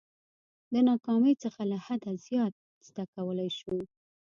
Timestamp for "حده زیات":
1.85-2.53